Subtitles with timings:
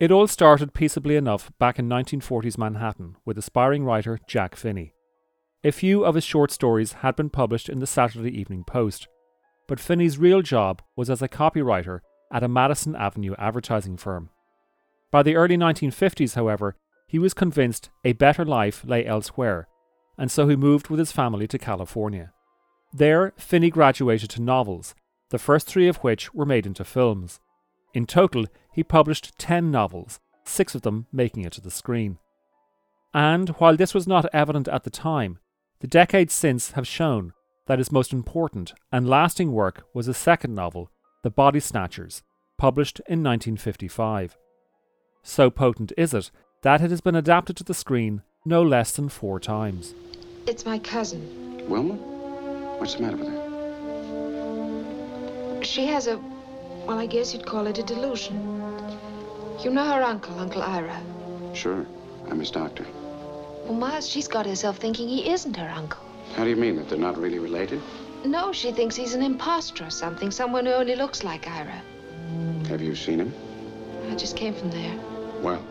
[0.00, 4.92] It all started peaceably enough back in 1940s Manhattan with aspiring writer Jack Finney.
[5.64, 9.08] A few of his short stories had been published in the Saturday Evening Post,
[9.66, 11.98] but Finney's real job was as a copywriter
[12.32, 14.30] at a Madison Avenue advertising firm.
[15.10, 16.76] By the early 1950s, however,
[17.08, 19.66] he was convinced a better life lay elsewhere,
[20.16, 22.32] and so he moved with his family to California.
[22.92, 24.94] There, Finney graduated to novels,
[25.30, 27.40] the first three of which were made into films.
[27.94, 32.18] In total, he published 10 novels, six of them making it to the screen.
[33.14, 35.38] And while this was not evident at the time,
[35.80, 37.32] the decades since have shown
[37.66, 40.90] that his most important and lasting work was his second novel,
[41.22, 42.22] The Body Snatchers,
[42.56, 44.36] published in 1955.
[45.22, 46.30] So potent is it
[46.62, 49.94] that it has been adapted to the screen no less than four times.
[50.46, 51.68] It's my cousin.
[51.68, 51.94] Wilma?
[52.78, 53.48] What's the matter with her?
[55.62, 56.20] She has a,
[56.88, 58.36] well, I guess you'd call it a delusion.
[59.62, 60.98] You know her uncle, Uncle Ira?
[61.52, 61.84] Sure.
[62.30, 62.86] I'm his doctor.
[63.66, 66.00] Well, Miles, she's got herself thinking he isn't her uncle.
[66.34, 67.82] How do you mean that they're not really related?
[68.24, 71.82] No, she thinks he's an impostor or something, someone who only looks like Ira.
[72.68, 73.34] Have you seen him?
[74.10, 74.98] I just came from there.
[75.42, 75.62] Well,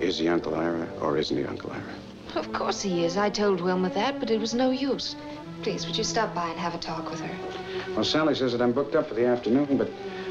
[0.00, 1.94] is he Uncle Ira or isn't he Uncle Ira?
[2.34, 3.16] Of course he is.
[3.16, 5.16] I told Wilma that, but it was no use.
[5.62, 7.94] Please, would you stop by and have a talk with her?
[7.94, 9.90] Well, Sally says that I'm booked up for the afternoon, but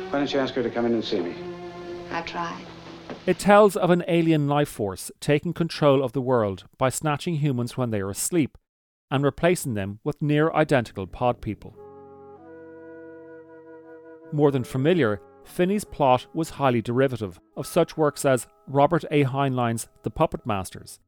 [0.09, 1.35] why don't you ask her to come in and see me?
[2.11, 2.65] I've tried.
[3.25, 7.77] It tells of an alien life force taking control of the world by snatching humans
[7.77, 8.57] when they are asleep
[9.11, 11.75] and replacing them with near identical pod people.
[14.31, 19.23] More than familiar, Finney's plot was highly derivative of such works as Robert A.
[19.23, 20.99] Heinlein's The Puppet Masters,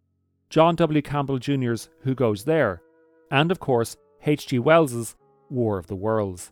[0.50, 1.02] John W.
[1.02, 2.82] Campbell Jr.'s Who Goes There,
[3.30, 4.60] and of course H.G.
[4.60, 5.16] Wells's
[5.50, 6.52] War of the Worlds.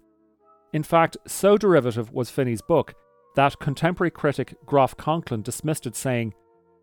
[0.73, 2.93] In fact, so derivative was Finney's book
[3.35, 6.33] that contemporary critic Groff Conklin dismissed it, saying,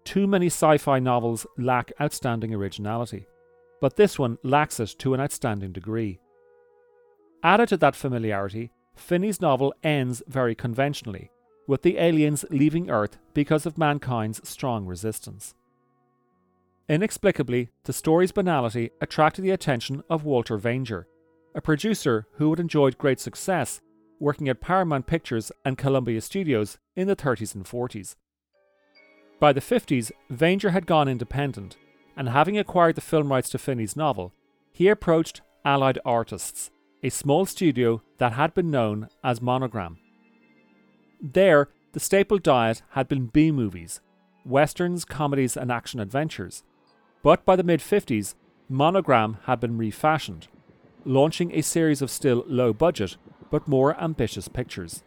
[0.04, 3.26] Too many sci fi novels lack outstanding originality,
[3.80, 6.18] but this one lacks it to an outstanding degree.
[7.42, 11.30] Added to that familiarity, Finney's novel ends very conventionally,
[11.66, 15.54] with the aliens leaving Earth because of mankind's strong resistance.
[16.88, 21.04] Inexplicably, the story's banality attracted the attention of Walter Wanger,
[21.56, 23.80] a producer who had enjoyed great success
[24.20, 28.14] working at Paramount Pictures and Columbia Studios in the 30s and 40s.
[29.40, 31.76] By the 50s, Wanger had gone independent,
[32.16, 34.32] and having acquired the film rights to Finney's novel,
[34.72, 36.70] he approached Allied Artists,
[37.02, 39.98] a small studio that had been known as Monogram.
[41.20, 44.00] There, the staple diet had been B movies,
[44.44, 46.62] westerns, comedies, and action adventures.
[47.22, 48.34] But by the mid 50s,
[48.68, 50.48] Monogram had been refashioned,
[51.06, 53.16] launching a series of still low budget
[53.50, 55.02] but more ambitious pictures.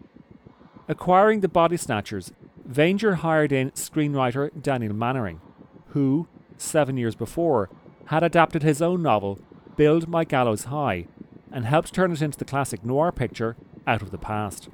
[0.87, 2.31] Acquiring the Body Snatchers,
[2.67, 5.41] Wanger hired in screenwriter Daniel Mainwaring,
[5.89, 6.27] who,
[6.57, 7.69] seven years before,
[8.05, 9.39] had adapted his own novel,
[9.75, 11.07] Build My Gallows High,
[11.51, 13.55] and helped turn it into the classic noir picture
[13.85, 14.69] Out of the Past.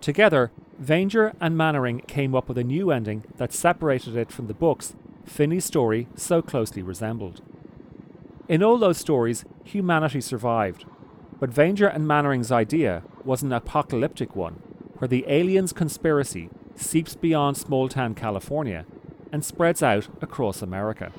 [0.00, 4.54] Together, Wanger and Mainwaring came up with a new ending that separated it from the
[4.54, 4.94] books
[5.24, 7.40] Finney's story so closely resembled.
[8.48, 10.84] In all those stories, humanity survived,
[11.40, 14.62] but Wanger and Mainwaring's idea was an apocalyptic one,
[14.98, 18.86] where the aliens' conspiracy seeps beyond small town California
[19.32, 21.10] and spreads out across America.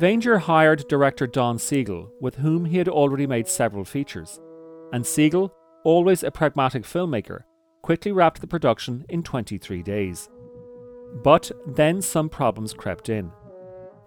[0.00, 0.24] Next!
[0.24, 4.40] Wanger hired director Don Siegel, with whom he had already made several features,
[4.92, 7.42] and Siegel, always a pragmatic filmmaker,
[7.82, 10.28] quickly wrapped the production in 23 days.
[11.22, 13.30] But then some problems crept in.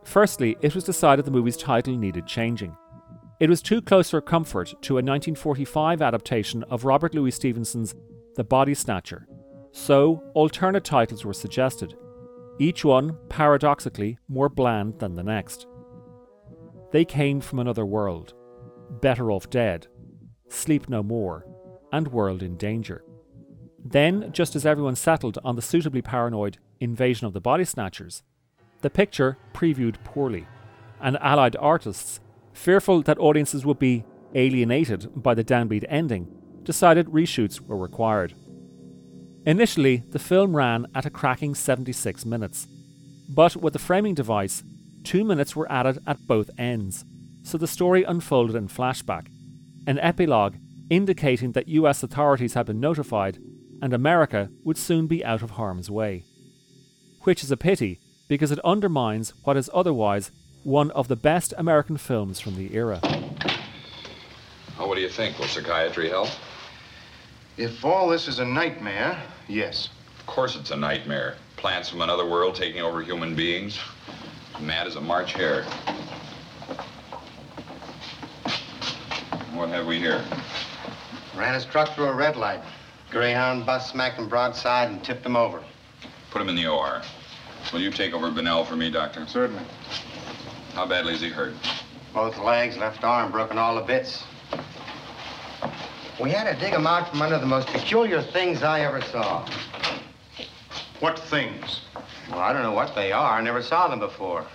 [0.04, 2.76] Firstly, it was decided the movie's title needed changing.
[3.40, 7.96] It was too close for comfort to a 1945 adaptation of Robert Louis Stevenson's
[8.36, 9.28] The Body Snatcher,
[9.72, 11.96] so alternate titles were suggested,
[12.60, 15.66] each one, paradoxically, more bland than the next.
[16.94, 18.36] They came from another world,
[19.02, 19.88] Better Off Dead,
[20.48, 21.44] Sleep No More,
[21.92, 23.04] and World in Danger.
[23.84, 28.22] Then, just as everyone settled on the suitably paranoid Invasion of the Body Snatchers,
[28.82, 30.46] the picture previewed poorly,
[31.02, 32.20] and Allied artists,
[32.54, 34.06] fearful that audiences would be
[34.36, 36.28] alienated by the downbeat ending,
[36.62, 38.36] decided reshoots were required.
[39.48, 42.68] Initially, the film ran at a cracking 76 minutes,
[43.34, 44.64] but with the framing device,
[45.04, 47.06] two minutes were added at both ends,
[47.44, 49.28] so the story unfolded in flashback,
[49.86, 50.56] an epilogue
[50.90, 53.38] indicating that US authorities had been notified
[53.82, 56.24] and America would soon be out of harm's way.
[57.24, 60.32] Which is a pity because it undermines what is otherwise
[60.64, 63.00] one of the best American films from the era.
[64.78, 65.38] Well, what do you think?
[65.38, 66.30] Will psychiatry help?
[67.58, 69.90] If all this is a nightmare, yes.
[70.20, 71.36] Of course it's a nightmare.
[71.58, 73.78] Plants from another world taking over human beings.
[74.60, 75.64] Mad as a March hare.
[79.54, 80.24] What have we here?
[81.36, 82.62] Ran his truck through a red light.
[83.10, 85.64] Greyhound bus smacked him broadside and tipped him over.
[86.32, 87.02] Put him in the OR.
[87.72, 89.26] Will you take over Bennell for me, Doctor?
[89.28, 89.64] Certainly.
[90.74, 91.54] How badly is he hurt?
[92.14, 94.24] Both legs, left arm, broken all to bits.
[96.20, 99.48] We had to dig him out from under the most peculiar things I ever saw.
[101.00, 101.82] What things?
[102.30, 103.38] Well, I don't know what they are.
[103.38, 104.46] I never saw them before.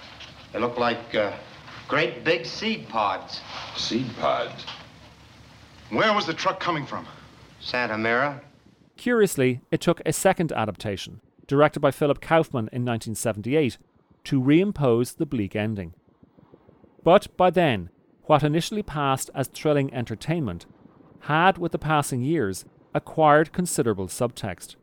[0.53, 1.33] They look like uh,
[1.87, 3.41] great big seed pods.
[3.77, 4.65] Seed pods?
[5.91, 7.07] Where was the truck coming from?
[7.61, 8.43] Santa Mira.
[8.97, 13.79] Curiously, it took a second adaptation, directed by Philip Kaufman in 1978,
[14.25, 15.95] to reimpose the bleak ending.
[17.05, 17.91] But by then,
[18.25, 20.67] what initially passed as thrilling entertainment
[21.21, 24.77] had, with the passing years, acquired considerable subtext.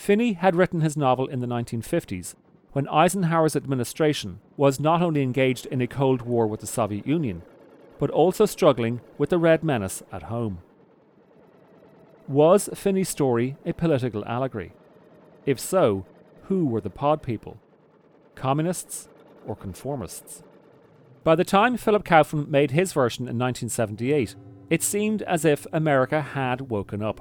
[0.00, 2.34] Finney had written his novel in the 1950s
[2.72, 7.42] when Eisenhower's administration was not only engaged in a Cold War with the Soviet Union,
[7.98, 10.60] but also struggling with the Red Menace at home.
[12.26, 14.72] Was Finney's story a political allegory?
[15.44, 16.06] If so,
[16.44, 17.60] who were the pod people?
[18.34, 19.06] Communists
[19.46, 20.42] or conformists?
[21.24, 24.34] By the time Philip Kaufman made his version in 1978,
[24.70, 27.20] it seemed as if America had woken up.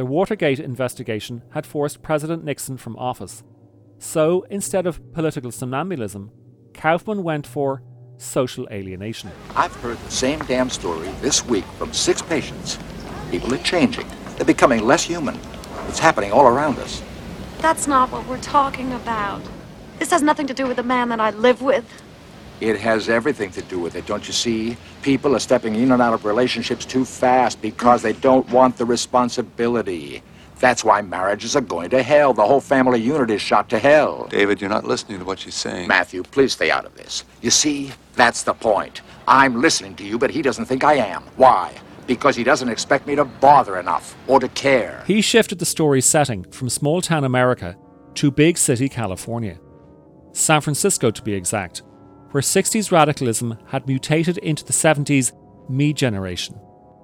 [0.00, 3.42] The Watergate investigation had forced President Nixon from office.
[3.98, 6.30] So, instead of political somnambulism,
[6.72, 7.82] Kaufman went for
[8.16, 9.30] social alienation.
[9.54, 12.78] I've heard the same damn story this week from six patients.
[13.30, 14.06] People are changing.
[14.36, 15.38] They're becoming less human.
[15.88, 17.02] It's happening all around us.
[17.58, 19.42] That's not what we're talking about.
[19.98, 21.84] This has nothing to do with the man that I live with.
[22.60, 24.76] It has everything to do with it, don't you see?
[25.00, 28.84] People are stepping in and out of relationships too fast because they don't want the
[28.84, 30.22] responsibility.
[30.58, 32.34] That's why marriages are going to hell.
[32.34, 34.26] The whole family unit is shot to hell.
[34.28, 35.88] David, you're not listening to what she's saying.
[35.88, 37.24] Matthew, please stay out of this.
[37.40, 39.00] You see, that's the point.
[39.26, 41.22] I'm listening to you, but he doesn't think I am.
[41.36, 41.72] Why?
[42.06, 45.02] Because he doesn't expect me to bother enough or to care.
[45.06, 47.74] He shifted the story's setting from small town America
[48.16, 49.58] to big city California.
[50.32, 51.82] San Francisco, to be exact,
[52.30, 55.32] where 60s radicalism had mutated into the 70s
[55.68, 56.58] me generation.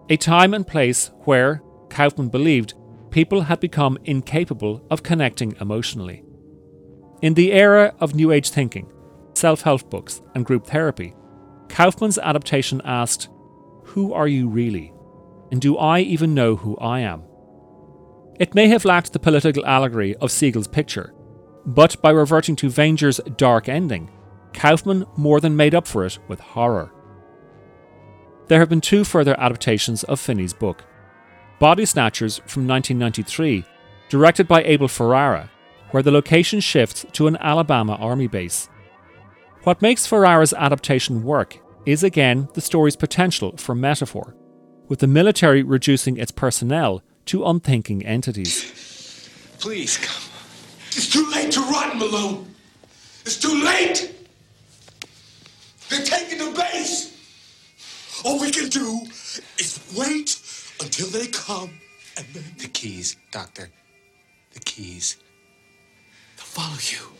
[0.09, 2.75] A time and place where, Kaufman believed,
[3.11, 6.23] people had become incapable of connecting emotionally.
[7.23, 8.93] In the era of New Age thinking,
[9.35, 11.15] self help books, and group therapy,
[11.69, 13.29] Kaufman's adaptation asked,
[13.85, 14.93] Who are you really?
[15.51, 17.23] And do I even know who I am?
[18.39, 21.15] It may have lacked the political allegory of Siegel's picture,
[21.65, 24.11] but by reverting to Wanger's dark ending,
[24.57, 26.91] Kaufman more than made up for it with horror.
[28.49, 30.85] There have been two further adaptations of Finney's book
[31.59, 33.65] Body Snatchers from 1993,
[34.09, 35.51] directed by Abel Ferrara,
[35.91, 38.69] where the location shifts to an Alabama army base.
[39.63, 44.37] What makes Ferrara's adaptation work is again the story's potential for metaphor,
[44.89, 49.29] with the military reducing its personnel to unthinking entities.
[49.59, 50.23] Please come.
[50.89, 52.55] It's too late to run, Malone.
[53.25, 54.13] It's too late.
[55.89, 57.13] They're taking the base.
[58.25, 59.01] All we can do
[59.59, 60.41] is wait
[60.81, 61.71] until they come
[62.17, 62.45] and then.
[62.59, 63.71] The keys, Doctor.
[64.53, 65.17] The keys.
[66.37, 67.17] They'll follow you.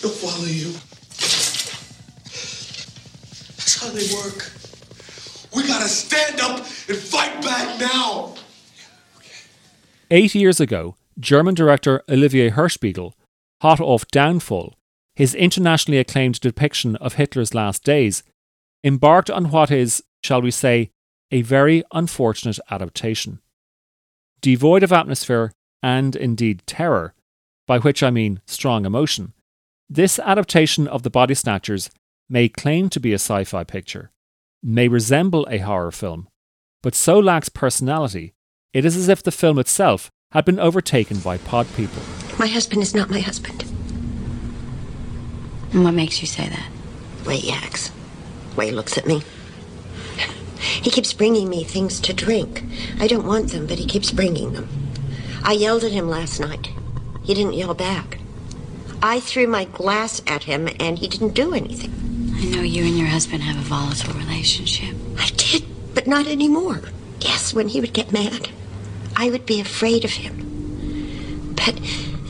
[0.00, 0.72] They'll follow you.
[3.56, 4.50] That's how they work.
[5.54, 8.34] We gotta stand up and fight back now.
[10.10, 13.12] Eight years ago, German director Olivier Hirschbiegel,
[13.60, 14.74] hot off Downfall,
[15.20, 18.22] his internationally acclaimed depiction of Hitler's last days,
[18.82, 20.90] embarked on what is, shall we say,
[21.30, 23.38] a very unfortunate adaptation.
[24.40, 27.12] Devoid of atmosphere and indeed terror,
[27.66, 29.34] by which I mean strong emotion,
[29.90, 31.90] this adaptation of The Body Snatchers
[32.30, 34.10] may claim to be a sci fi picture,
[34.62, 36.28] may resemble a horror film,
[36.82, 38.32] but so lacks personality,
[38.72, 42.02] it is as if the film itself had been overtaken by pod people.
[42.38, 43.69] My husband is not my husband.
[45.72, 46.68] And what makes you say that?
[47.26, 47.92] Way he acts,
[48.56, 49.22] way he looks at me.
[50.82, 52.64] He keeps bringing me things to drink.
[52.98, 54.68] I don't want them, but he keeps bringing them.
[55.42, 56.70] I yelled at him last night.
[57.22, 58.18] He didn't yell back.
[59.02, 61.92] I threw my glass at him, and he didn't do anything.
[62.34, 64.94] I know you and your husband have a volatile relationship.
[65.18, 66.82] I did, but not anymore.
[67.20, 68.50] Yes, when he would get mad,
[69.16, 71.54] I would be afraid of him.
[71.54, 71.80] But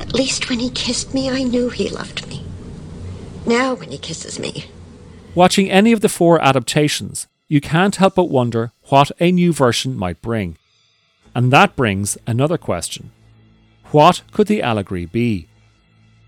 [0.00, 2.39] at least when he kissed me, I knew he loved me.
[3.50, 4.66] Now, when he kisses me,
[5.34, 9.96] Watching any of the four adaptations, you can't help but wonder what a new version
[9.96, 10.56] might bring.
[11.34, 13.10] And that brings another question
[13.90, 15.48] What could the allegory be?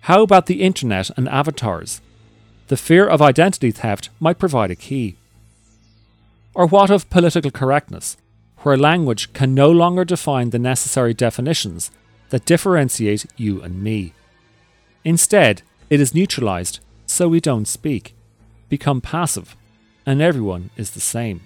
[0.00, 2.00] How about the internet and avatars?
[2.66, 5.16] The fear of identity theft might provide a key.
[6.54, 8.16] Or what of political correctness,
[8.64, 11.92] where language can no longer define the necessary definitions
[12.30, 14.12] that differentiate you and me?
[15.04, 16.80] Instead, it is neutralized
[17.12, 18.14] so we don't speak,
[18.70, 19.54] become passive,
[20.06, 21.42] and everyone is the same.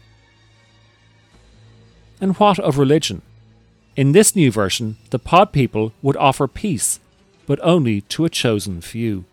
[2.21, 3.23] And what of religion?
[3.97, 7.01] In this new version, the pod people would offer peace,
[7.47, 9.25] but only to a chosen few.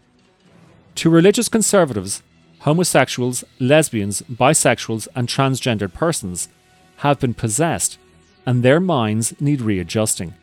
[0.96, 2.24] To religious conservatives,
[2.60, 6.50] homosexuals, lesbians, bisexuals, and transgendered persons
[6.98, 8.00] have been possessed,
[8.46, 10.34] and their minds need readjusting.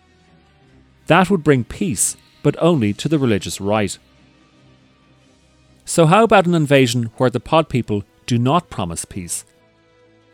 [1.08, 3.98] That would bring peace, but only to the religious right.
[5.90, 9.44] So, how about an invasion where the pod people do not promise peace?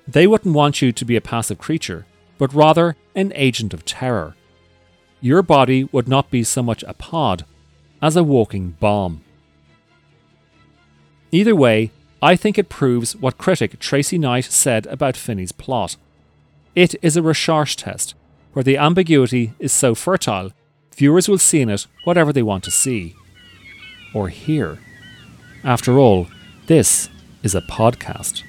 [0.06, 2.04] They wouldn't want you to be a passive creature,
[2.36, 4.36] but rather an agent of terror.
[5.22, 7.46] Your body would not be so much a pod
[8.02, 9.22] as a walking bomb.
[11.32, 15.96] Either way, I think it proves what critic Tracy Knight said about Finney's plot.
[16.75, 18.14] It is a Rorschach test,
[18.52, 20.52] where the ambiguity is so fertile,
[20.94, 23.16] viewers will see in it whatever they want to see
[24.12, 24.80] or hear.
[25.66, 26.28] After all,
[26.68, 27.08] this
[27.42, 28.44] is a podcast.